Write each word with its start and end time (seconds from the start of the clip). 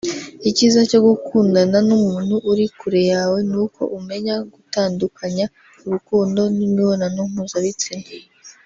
Icyiza 0.49 0.81
cyo 0.91 0.99
gukundana 1.07 1.77
n’umuntu 1.87 2.35
uri 2.51 2.65
kure 2.79 3.01
yawe 3.11 3.37
nuko 3.49 3.81
umenya 3.97 4.35
gutandukanya 4.53 5.45
urukundo 5.85 6.41
n’imibonano 6.57 7.21
mpuzabitsina 7.33 8.07